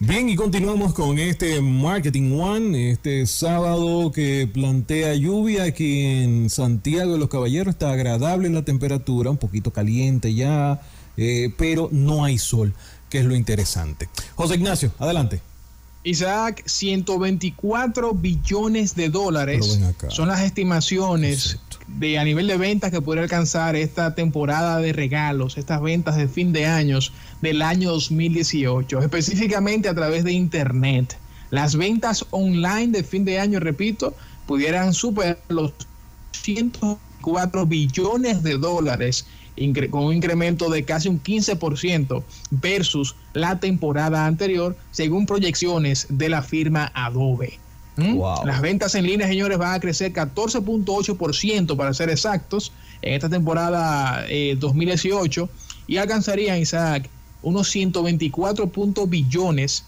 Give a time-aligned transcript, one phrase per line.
[0.00, 7.12] Bien, y continuamos con este Marketing One, este sábado que plantea lluvia aquí en Santiago
[7.12, 7.74] de los Caballeros.
[7.74, 10.80] Está agradable la temperatura, un poquito caliente ya,
[11.16, 12.74] eh, pero no hay sol,
[13.08, 14.08] que es lo interesante.
[14.34, 15.40] José Ignacio, adelante.
[16.04, 23.22] Isaac, 124 billones de dólares son las estimaciones de a nivel de ventas que puede
[23.22, 29.88] alcanzar esta temporada de regalos, estas ventas de fin de años del año 2018, específicamente
[29.88, 31.16] a través de Internet.
[31.50, 34.14] Las ventas online de fin de año, repito,
[34.46, 35.72] pudieran superar los
[37.24, 39.26] 104 billones de dólares
[39.90, 46.42] con un incremento de casi un 15% versus la temporada anterior, según proyecciones de la
[46.42, 47.58] firma Adobe.
[47.96, 48.18] ¿Mm?
[48.44, 54.24] Las ventas en línea, señores, van a crecer 14.8% para ser exactos en esta temporada
[54.58, 55.48] 2018 eh,
[55.86, 57.08] y alcanzarían, Isaac,
[57.42, 58.70] unos 124
[59.06, 59.84] billones,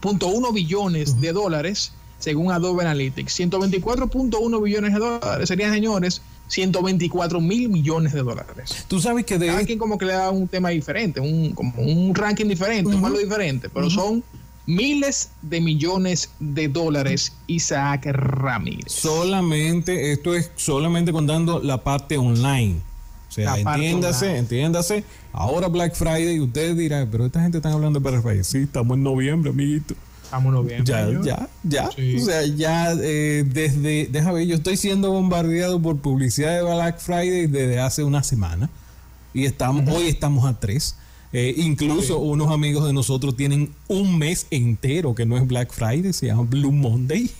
[0.00, 3.38] punto billones de dólares según Adobe Analytics.
[3.38, 8.84] 124.1 billones de dólares serían, señores, 124 mil millones de dólares.
[8.88, 9.46] Tú sabes que de...
[9.46, 13.00] Cada quien como que le da un tema diferente, un, como un ranking diferente, un
[13.00, 14.22] valor diferente, pero son
[14.66, 18.92] miles de millones de dólares Isaac Ramírez.
[18.92, 22.76] Solamente, esto es solamente contando la parte online.
[23.28, 25.04] O sea, entiéndase, entiéndase.
[25.32, 28.44] Ahora Black Friday, ustedes dirán, pero esta gente está hablando de Black Friday.
[28.44, 29.94] Sí, estamos en noviembre, amiguito.
[30.34, 31.22] Estamos en noviembre.
[31.22, 32.16] Ya, ya, ya.
[32.16, 37.46] O sea, ya eh, desde, déjame yo estoy siendo bombardeado por publicidad de Black Friday
[37.46, 38.68] desde hace una semana.
[39.32, 40.96] Y estamos, hoy estamos a tres.
[41.32, 46.12] Eh, incluso unos amigos de nosotros tienen un mes entero que no es Black Friday,
[46.12, 47.30] se llama Blue Monday.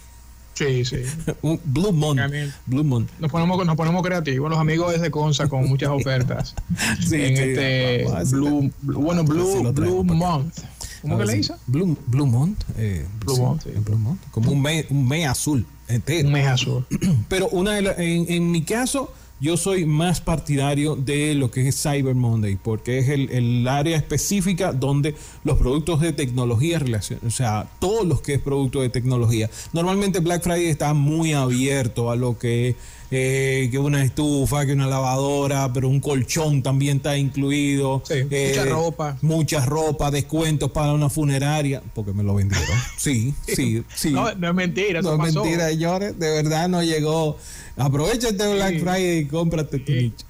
[0.55, 0.99] Sí, sí.
[1.65, 2.53] Blue Monday.
[2.67, 3.13] Blue Monday.
[3.19, 6.55] Nos ponemos, nos ponemos creativos, los amigos de Consa con muchas ofertas.
[7.05, 10.61] sí, en este Blue, bueno, Blue, Blue Month.
[11.05, 11.55] ¿Cómo que le hizo?
[11.67, 12.65] Blue, Blue Month.
[12.79, 13.71] Eh, Blue, Month sí.
[13.77, 14.19] Blue.
[14.31, 16.29] Como un mes, un mes azul entero.
[16.29, 16.87] Un mes azul.
[17.29, 22.15] Pero una en, en mi caso yo soy más partidario de lo que es Cyber
[22.15, 26.81] Monday, porque es el, área específica donde los productos de tecnología,
[27.27, 29.51] o sea, todos los que es producto de tecnología.
[29.73, 32.77] Normalmente Black Friday está muy abierto a lo que
[33.17, 38.03] eh, que una estufa, que una lavadora, pero un colchón también está incluido.
[38.11, 39.19] Eh, mucha ropa.
[39.23, 42.77] Mucha ropa, descuentos para una funeraria, porque me lo vendieron.
[42.97, 44.11] Sí, sí, sí.
[44.11, 47.39] No, no es mentira, No es mentira, señores, de verdad no llegó.
[47.77, 50.27] Aprovecha este Black Friday y cómprate tu nicho.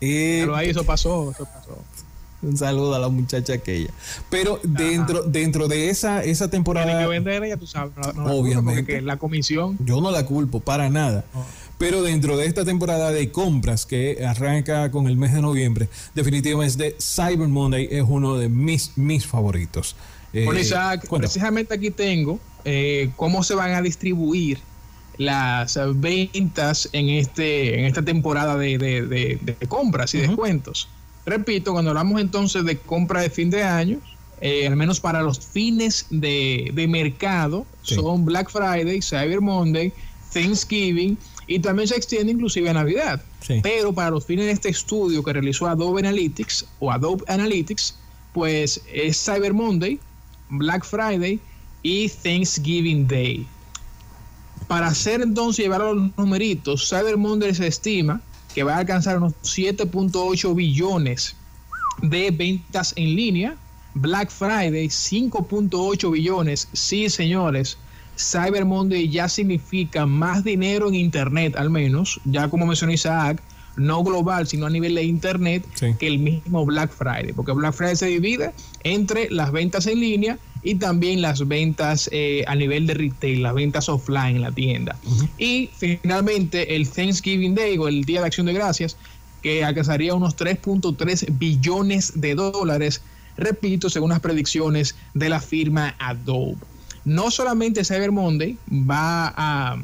[0.00, 1.78] pero ahí eso pasó, eso pasó.
[2.42, 3.90] Un saludo a la muchacha aquella.
[4.30, 6.86] Pero dentro, dentro de esa, esa temporada.
[6.86, 7.92] Tiene que vender ella, tú sabes.
[8.16, 9.00] obviamente.
[9.00, 9.76] La, comisión.
[9.80, 11.24] Yo no la culpo para nada.
[11.78, 16.96] Pero dentro de esta temporada de compras que arranca con el mes de noviembre, definitivamente
[16.98, 19.94] Cyber Monday es uno de mis, mis favoritos.
[20.32, 24.58] bueno, eh, precisamente aquí tengo eh, cómo se van a distribuir
[25.18, 29.38] las ventas en este en esta temporada de,
[29.68, 30.88] compras y descuentos.
[31.26, 33.98] Repito, cuando hablamos entonces de compra de fin de año,
[34.40, 39.92] eh, al menos para los fines de, mercado, son Black Friday, Cyber Monday,
[40.32, 43.22] Thanksgiving y también se extiende inclusive a Navidad.
[43.62, 47.94] Pero para los fines de este estudio que realizó Adobe Analytics o Adobe Analytics,
[48.32, 50.00] pues es Cyber Monday,
[50.50, 51.40] Black Friday
[51.82, 53.46] y Thanksgiving Day.
[54.66, 58.20] Para hacer entonces llevar a los numeritos, Cyber Monday se estima
[58.54, 61.36] que va a alcanzar unos 7.8 billones
[62.02, 63.56] de ventas en línea.
[63.94, 66.68] Black Friday 5.8 billones.
[66.72, 67.78] Sí, señores,
[68.16, 73.42] Cyber Monday ya significa más dinero en Internet, al menos, ya como mencionó Isaac,
[73.76, 75.64] no global, sino a nivel de Internet,
[75.98, 78.52] que el mismo Black Friday, porque Black Friday se divide
[78.84, 83.54] entre las ventas en línea y también las ventas eh, a nivel de retail, las
[83.54, 84.96] ventas offline en la tienda.
[85.38, 88.96] Y finalmente el Thanksgiving Day o el Día de Acción de Gracias,
[89.42, 93.02] que alcanzaría unos 3.3 billones de dólares,
[93.36, 96.56] repito, según las predicciones de la firma Adobe
[97.06, 99.78] no solamente Cyber Monday va a,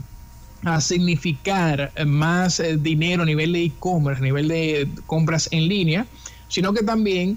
[0.80, 6.06] significar más eh, dinero a nivel de e-commerce, a nivel de compras en línea,
[6.48, 7.36] sino que también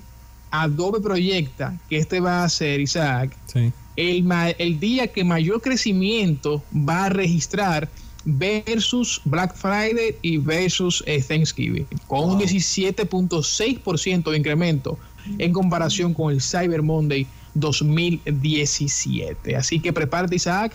[0.51, 3.35] Adobe proyecta que este va a ser, Isaac,
[3.95, 7.89] el, el día que mayor crecimiento va a registrar
[8.25, 14.99] versus Black Friday y versus eh, Thanksgiving, con un 17.6% de incremento
[15.39, 19.55] en comparación con el Cyber Monday 2017.
[19.55, 20.73] Así que prepárate, Isaac,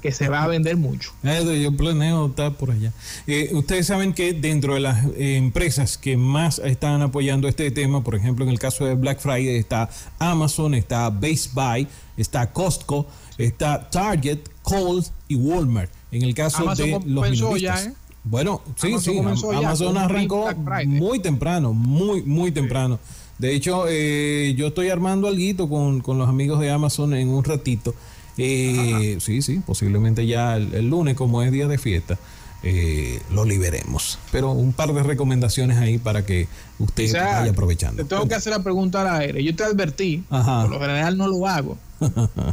[0.00, 1.12] que se va a vender mucho.
[1.22, 2.92] Yo planeo estar por allá.
[3.26, 8.04] Eh, ustedes saben que dentro de las eh, empresas que más están apoyando este tema,
[8.04, 13.06] por ejemplo, en el caso de Black Friday está Amazon, está Base Buy, está Costco,
[13.38, 15.90] está Target, Kohl's y Walmart.
[16.12, 17.86] En el caso de los minoristas.
[17.86, 17.94] ¿eh?
[18.22, 20.50] Bueno, sí, sí, Amazon arrancó
[20.86, 22.98] muy temprano, muy, muy temprano.
[23.40, 27.42] De hecho, eh, yo estoy armando algo con, con los amigos de Amazon en un
[27.42, 27.94] ratito.
[28.36, 32.18] Eh, sí, sí, posiblemente ya el, lunes, como es día de fiesta,
[32.62, 34.18] eh, lo liberemos.
[34.30, 36.48] Pero un par de recomendaciones ahí para que
[36.78, 38.02] usted vaya aprovechando.
[38.02, 39.42] Te tengo que hacer la pregunta al aire.
[39.42, 41.78] Yo te advertí, por lo general no lo hago,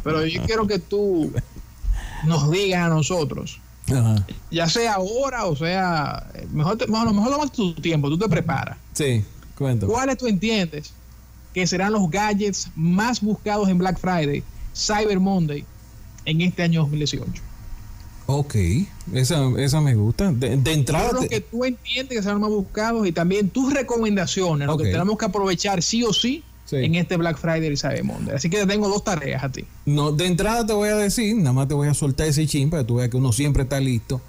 [0.02, 1.30] pero yo quiero que tú
[2.24, 3.60] nos digas a nosotros.
[4.50, 8.78] Ya sea ahora o sea, mejor, a lo mejor tomas tu tiempo, tú te preparas.
[8.94, 9.22] Sí.
[9.58, 10.92] ¿Cuáles tú entiendes
[11.52, 14.42] que serán los gadgets más buscados en Black Friday,
[14.74, 15.64] Cyber Monday,
[16.24, 17.42] en este año 2018?
[18.26, 18.54] Ok,
[19.14, 20.30] esa, me gusta.
[20.32, 21.12] De, entrada.
[21.12, 25.16] lo que tú entiendes que serán más buscados y también tus recomendaciones, lo que tenemos
[25.16, 28.36] que aprovechar sí o sí, en este Black Friday y Cyber Monday.
[28.36, 29.64] Así que te tengo dos tareas a ti.
[29.86, 32.68] No, de entrada te voy a decir, nada más te voy a soltar ese chin
[32.68, 34.20] para que tú veas que uno siempre está listo.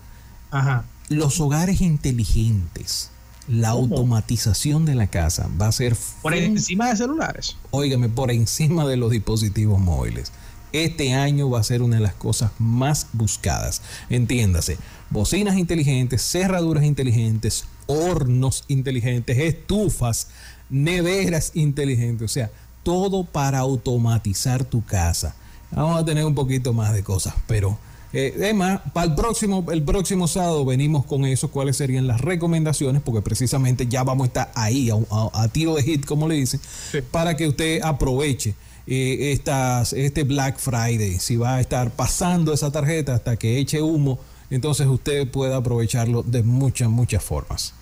[0.50, 0.86] Ajá.
[1.10, 3.12] Los hogares inteligentes
[3.50, 5.96] la automatización de la casa va a ser...
[6.22, 7.57] Por encima de celulares.
[7.72, 10.31] Óigame, por encima de los dispositivos móviles.
[10.72, 13.81] Este año va a ser una de las cosas más buscadas.
[14.10, 14.78] Entiéndase,
[15.10, 20.28] bocinas inteligentes, cerraduras inteligentes, hornos inteligentes, estufas,
[20.69, 22.51] neveras inteligentes, o sea,
[22.84, 25.36] todo para automatizar tu casa.
[25.72, 27.80] Vamos a tener un poquito más de cosas, pero
[28.12, 28.56] eh,
[28.94, 33.88] para el próximo, el próximo sábado venimos con eso, cuáles serían las recomendaciones, porque precisamente
[33.88, 36.60] ya vamos a estar ahí a, tiro de hit, como le dicen,
[37.12, 38.56] para que usted aproveche
[38.88, 41.20] eh, estas, este Black Friday.
[41.20, 44.20] Si va a estar pasando esa tarjeta hasta que eche humo,
[44.50, 47.74] entonces usted puede aprovecharlo de muchas, muchas formas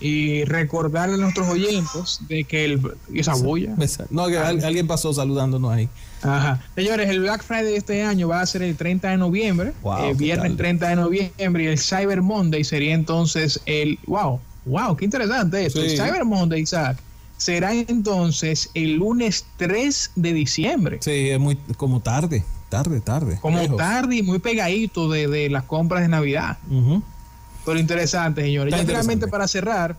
[0.00, 2.80] y recordarle a nuestros oyentes de que el
[3.14, 3.74] esa bulla
[4.10, 5.88] no que alguien pasó saludándonos ahí.
[6.22, 6.62] Ajá.
[6.74, 9.72] señores el Black Friday de este año va a ser el 30 de noviembre
[10.02, 15.04] eh, viernes 30 de noviembre y el Cyber Monday sería entonces el wow wow qué
[15.04, 15.82] interesante esto.
[15.82, 16.98] El Cyber Monday Isaac
[17.42, 20.98] será entonces el lunes 3 de diciembre.
[21.00, 25.64] Sí es muy como tarde tarde tarde como tarde y muy pegadito de, de las
[25.64, 26.56] compras de Navidad
[27.64, 28.74] pero interesante, señores.
[28.74, 29.96] Y finalmente para cerrar,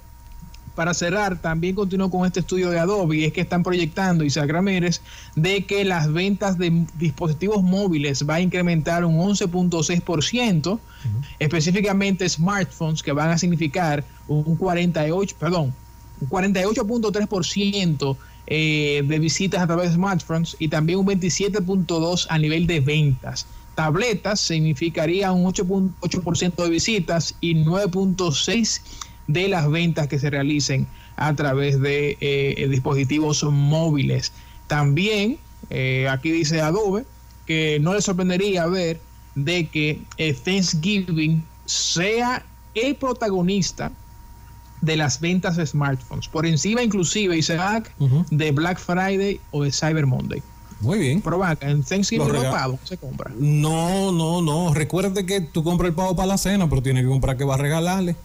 [0.76, 4.50] para cerrar, también continúo con este estudio de Adobe y es que están proyectando, Isaac
[4.50, 5.02] Ramírez,
[5.36, 10.80] de que las ventas de dispositivos móviles va a incrementar un 11.6%,
[11.40, 15.74] específicamente smartphones que van a significar un 48, perdón,
[16.22, 18.18] un 48.3%
[18.48, 23.46] eh, de visitas a través de smartphones y también un 27.2 a nivel de ventas
[23.76, 28.82] tabletas significaría un 8.8% de visitas y 9.6%
[29.28, 34.34] de las ventas que se realicen a través de eh, dispositivos móviles.
[34.68, 35.38] También,
[35.70, 37.06] eh, aquí dice Adobe,
[37.46, 39.00] que no le sorprendería ver
[39.36, 43.92] de que eh, Thanksgiving sea el protagonista
[44.82, 47.90] de las ventas de smartphones, por encima inclusive, Isaac,
[48.32, 50.44] de Black Friday o de Cyber Monday.
[50.84, 51.22] Muy bien.
[51.22, 53.32] Pero en Thanksgiving no pavo se compra.
[53.38, 54.74] No, no, no.
[54.74, 57.56] Recuerde que tú compras el pavo para la cena, pero tienes que comprar que va
[57.56, 58.16] a regalarle.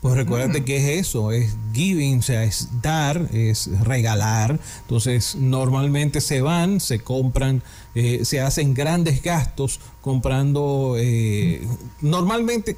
[0.00, 0.64] Pues recuérdate mm.
[0.64, 4.60] que es eso, es giving, o sea, es dar, es regalar.
[4.82, 7.62] Entonces, normalmente se van, se compran,
[7.96, 10.94] eh, se hacen grandes gastos comprando.
[10.98, 11.66] Eh,
[12.00, 12.76] normalmente,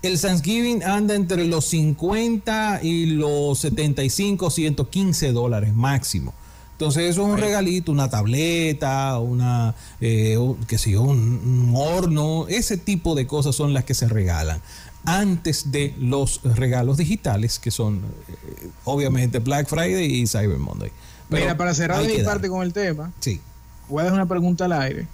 [0.00, 6.32] el Thanksgiving anda entre los 50 y los 75, 115 dólares máximo.
[6.74, 12.76] Entonces eso es un regalito, una tableta, una, eh, qué sé yo, un, horno, ese
[12.76, 14.60] tipo de cosas son las que se regalan
[15.04, 20.90] antes de los regalos digitales que son eh, obviamente Black Friday y Cyber Monday.
[21.28, 23.40] Mira, para cerrar mi parte con el tema, sí.
[23.88, 25.06] voy a dejar una pregunta al aire.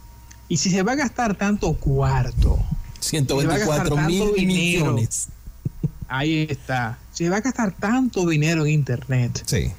[0.48, 2.58] ¿Y si se va a gastar tanto cuarto?
[3.00, 5.28] 124 mil millones.
[6.08, 6.98] Ahí está.
[7.12, 9.42] Si se va a gastar tanto dinero en Internet.
[9.44, 9.72] Sí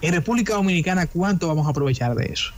[0.00, 2.52] en República Dominicana, ¿cuánto vamos a aprovechar de eso?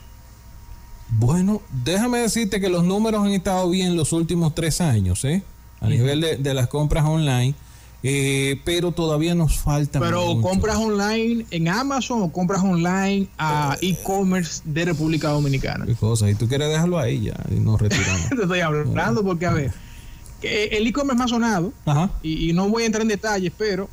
[1.09, 5.43] Bueno, déjame decirte que los números han estado bien los últimos tres años, ¿eh?
[5.81, 7.55] A nivel de, las compras online.
[8.03, 9.99] Eh, pero todavía nos falta.
[9.99, 15.87] Pero compras online en Amazon o compras online a eh, e-commerce de República Dominicana.
[15.87, 16.31] ¿Qué cosa?
[16.31, 18.29] Y tú quieres dejarlo ahí ya y nos retiramos.
[18.29, 19.73] Te estoy hablando porque, a ver,
[20.43, 21.73] el e-commerce más sonado,
[22.23, 23.89] y, no voy a entrar en detalles, pero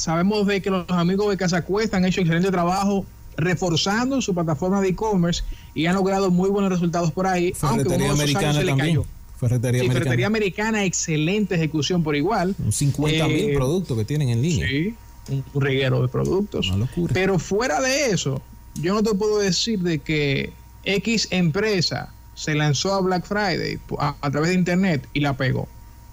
[0.00, 3.04] sabemos de que los amigos de Casa Cuesta han hecho excelente trabajo
[3.36, 5.42] reforzando su plataforma de e-commerce
[5.74, 7.52] y han logrado muy buenos resultados por ahí.
[7.52, 9.06] Ferretería americana se le cayó.
[9.38, 10.00] Ferretería, americana.
[10.00, 12.54] Ferretería americana, excelente ejecución por igual.
[12.70, 14.68] 50 mil eh, productos que tienen en línea.
[14.68, 14.94] Sí,
[15.28, 16.68] un reguero de productos.
[16.68, 17.14] Una locura.
[17.14, 18.42] Pero fuera de eso,
[18.74, 20.52] yo no te puedo decir de que
[20.84, 25.68] X empresa se lanzó a Black Friday a, través de internet y la pegó.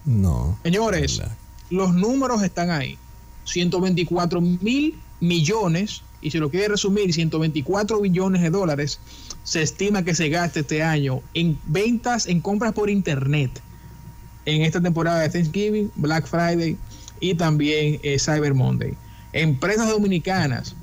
[0.05, 0.57] No.
[0.63, 1.21] Señores,
[1.69, 2.97] los números están ahí.
[3.47, 8.99] 124 mil millones, y si lo quiere resumir, 124 billones de dólares
[9.43, 13.61] se estima que se gaste este año en ventas, en compras por internet
[14.45, 16.77] en esta temporada de Thanksgiving, Black Friday
[17.19, 18.93] y también eh, Cyber Monday.
[19.33, 20.75] Empresas dominicanas